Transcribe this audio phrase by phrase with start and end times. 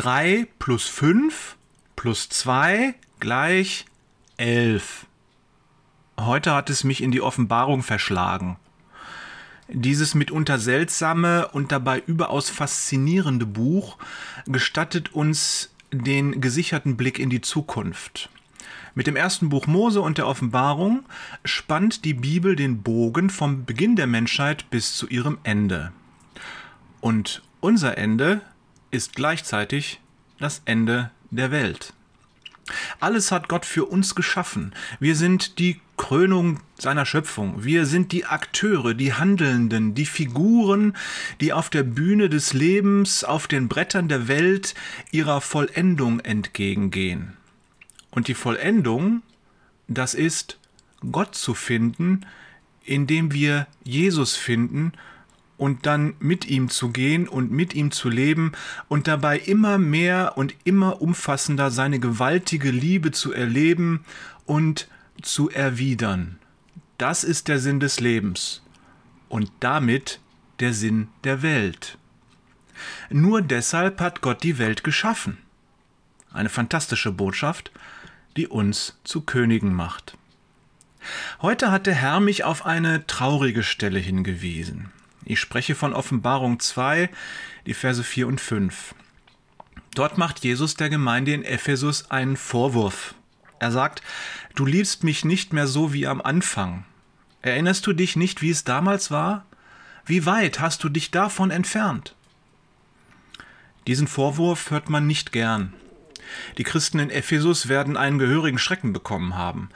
[0.00, 1.56] 3 plus 5
[1.94, 3.84] plus 2 gleich
[4.38, 5.04] 11.
[6.18, 8.56] Heute hat es mich in die Offenbarung verschlagen.
[9.68, 13.98] Dieses mitunter seltsame und dabei überaus faszinierende Buch
[14.46, 18.30] gestattet uns den gesicherten Blick in die Zukunft.
[18.94, 21.04] Mit dem ersten Buch Mose und der Offenbarung
[21.44, 25.92] spannt die Bibel den Bogen vom Beginn der Menschheit bis zu ihrem Ende.
[27.02, 28.40] Und unser Ende
[28.90, 30.00] ist gleichzeitig
[30.38, 31.92] das Ende der Welt.
[33.00, 34.72] Alles hat Gott für uns geschaffen.
[35.00, 37.64] Wir sind die Krönung seiner Schöpfung.
[37.64, 40.96] Wir sind die Akteure, die Handelnden, die Figuren,
[41.40, 44.74] die auf der Bühne des Lebens, auf den Brettern der Welt
[45.10, 47.36] ihrer Vollendung entgegengehen.
[48.10, 49.22] Und die Vollendung,
[49.88, 50.58] das ist
[51.10, 52.26] Gott zu finden,
[52.84, 54.92] indem wir Jesus finden
[55.60, 58.52] und dann mit ihm zu gehen und mit ihm zu leben
[58.88, 64.02] und dabei immer mehr und immer umfassender seine gewaltige Liebe zu erleben
[64.46, 64.88] und
[65.20, 66.38] zu erwidern.
[66.96, 68.62] Das ist der Sinn des Lebens
[69.28, 70.20] und damit
[70.60, 71.98] der Sinn der Welt.
[73.10, 75.36] Nur deshalb hat Gott die Welt geschaffen.
[76.32, 77.70] Eine fantastische Botschaft,
[78.38, 80.16] die uns zu Königen macht.
[81.42, 84.90] Heute hat der Herr mich auf eine traurige Stelle hingewiesen.
[85.24, 87.10] Ich spreche von Offenbarung 2,
[87.66, 88.94] die Verse 4 und 5.
[89.94, 93.14] Dort macht Jesus der Gemeinde in Ephesus einen Vorwurf.
[93.58, 94.02] Er sagt,
[94.54, 96.84] du liebst mich nicht mehr so wie am Anfang.
[97.42, 99.44] Erinnerst du dich nicht, wie es damals war?
[100.06, 102.14] Wie weit hast du dich davon entfernt?
[103.86, 105.74] Diesen Vorwurf hört man nicht gern.
[106.58, 109.70] Die Christen in Ephesus werden einen gehörigen Schrecken bekommen haben.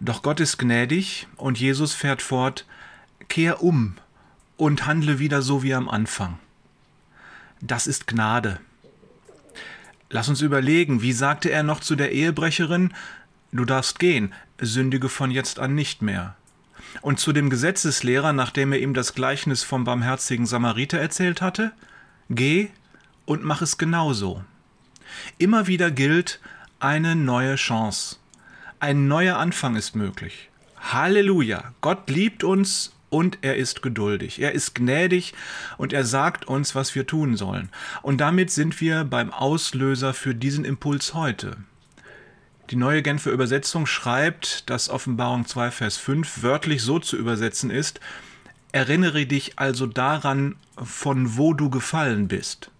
[0.00, 2.66] Doch Gott ist gnädig und Jesus fährt fort,
[3.28, 3.96] kehr um
[4.62, 6.38] und handle wieder so wie am Anfang.
[7.60, 8.60] Das ist Gnade.
[10.08, 12.94] Lass uns überlegen, wie sagte er noch zu der Ehebrecherin,
[13.50, 16.36] du darfst gehen, sündige von jetzt an nicht mehr.
[17.00, 21.72] Und zu dem Gesetzeslehrer, nachdem er ihm das Gleichnis vom barmherzigen Samariter erzählt hatte,
[22.30, 22.68] geh
[23.24, 24.44] und mach es genauso.
[25.38, 26.38] Immer wieder gilt
[26.78, 28.18] eine neue Chance.
[28.78, 30.50] Ein neuer Anfang ist möglich.
[30.78, 31.74] Halleluja!
[31.80, 34.40] Gott liebt uns und er ist geduldig.
[34.40, 35.34] Er ist gnädig
[35.76, 37.68] und er sagt uns, was wir tun sollen.
[38.00, 41.58] Und damit sind wir beim Auslöser für diesen Impuls heute.
[42.70, 48.00] Die neue Genfer Übersetzung schreibt, dass Offenbarung 2, Vers 5 wörtlich so zu übersetzen ist,
[48.72, 52.70] Erinnere dich also daran, von wo du gefallen bist.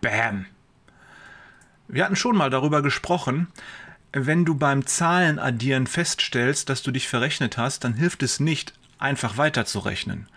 [0.00, 0.46] Bam!
[1.88, 3.48] Wir hatten schon mal darüber gesprochen,
[4.12, 9.36] wenn du beim Zahlenaddieren feststellst, dass du dich verrechnet hast, dann hilft es nicht, einfach
[9.36, 10.28] weiterzurechnen.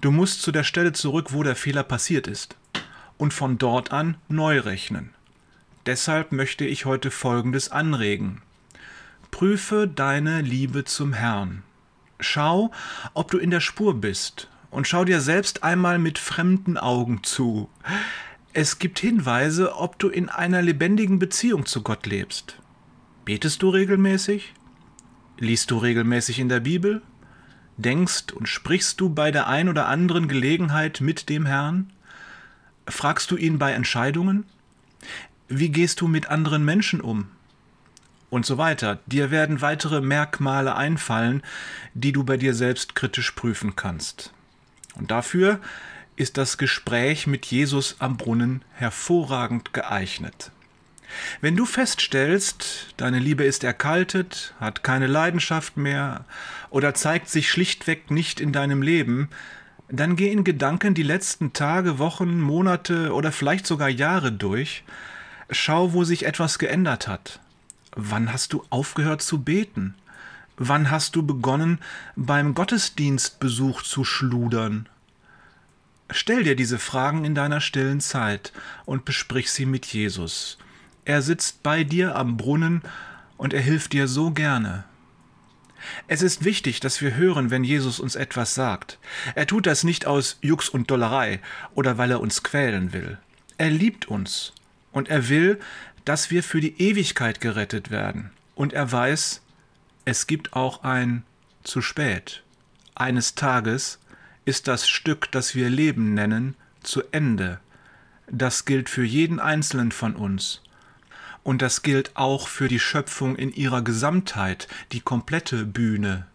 [0.00, 2.56] Du musst zu der Stelle zurück, wo der Fehler passiert ist,
[3.18, 5.10] und von dort an neu rechnen.
[5.86, 8.42] Deshalb möchte ich heute Folgendes anregen.
[9.30, 11.62] Prüfe deine Liebe zum Herrn.
[12.20, 12.70] Schau,
[13.14, 17.68] ob du in der Spur bist, und schau dir selbst einmal mit fremden Augen zu.
[18.52, 22.56] Es gibt Hinweise, ob du in einer lebendigen Beziehung zu Gott lebst.
[23.24, 24.52] Betest du regelmäßig?
[25.38, 27.02] Liest du regelmäßig in der Bibel?
[27.82, 31.90] Denkst und sprichst du bei der ein oder anderen Gelegenheit mit dem Herrn?
[32.86, 34.44] Fragst du ihn bei Entscheidungen?
[35.48, 37.28] Wie gehst du mit anderen Menschen um?
[38.30, 39.00] Und so weiter.
[39.06, 41.42] Dir werden weitere Merkmale einfallen,
[41.92, 44.32] die du bei dir selbst kritisch prüfen kannst.
[44.94, 45.60] Und dafür
[46.16, 50.52] ist das Gespräch mit Jesus am Brunnen hervorragend geeignet.
[51.40, 56.24] Wenn du feststellst, deine Liebe ist erkaltet, hat keine Leidenschaft mehr
[56.70, 59.28] oder zeigt sich schlichtweg nicht in deinem Leben,
[59.88, 64.84] dann geh in Gedanken die letzten Tage, Wochen, Monate oder vielleicht sogar Jahre durch.
[65.50, 67.40] Schau, wo sich etwas geändert hat.
[67.94, 69.94] Wann hast du aufgehört zu beten?
[70.56, 71.78] Wann hast du begonnen,
[72.16, 74.88] beim Gottesdienstbesuch zu schludern?
[76.10, 78.52] Stell dir diese Fragen in deiner stillen Zeit
[78.84, 80.58] und besprich sie mit Jesus.
[81.04, 82.82] Er sitzt bei dir am Brunnen
[83.36, 84.84] und er hilft dir so gerne.
[86.06, 88.98] Es ist wichtig, dass wir hören, wenn Jesus uns etwas sagt.
[89.34, 91.40] Er tut das nicht aus Jux und Dollerei
[91.74, 93.18] oder weil er uns quälen will.
[93.58, 94.52] Er liebt uns
[94.92, 95.58] und er will,
[96.04, 98.30] dass wir für die Ewigkeit gerettet werden.
[98.54, 99.42] Und er weiß,
[100.04, 101.24] es gibt auch ein
[101.64, 102.42] zu spät.
[102.94, 103.98] Eines Tages
[104.44, 107.60] ist das Stück, das wir Leben nennen, zu Ende.
[108.30, 110.62] Das gilt für jeden Einzelnen von uns.
[111.44, 116.26] Und das gilt auch für die Schöpfung in ihrer Gesamtheit, die komplette Bühne.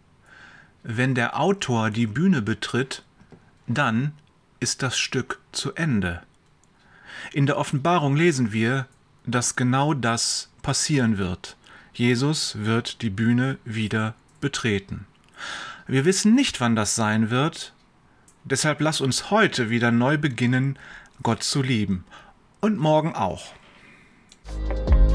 [0.82, 3.04] Wenn der Autor die Bühne betritt,
[3.66, 4.12] dann
[4.60, 6.22] ist das Stück zu Ende.
[7.32, 8.86] In der Offenbarung lesen wir,
[9.26, 11.56] dass genau das passieren wird.
[11.92, 15.06] Jesus wird die Bühne wieder betreten.
[15.86, 17.72] Wir wissen nicht, wann das sein wird,
[18.44, 20.78] deshalb lass uns heute wieder neu beginnen,
[21.22, 22.04] Gott zu lieben.
[22.60, 23.52] Und morgen auch.
[24.48, 25.07] Thank you.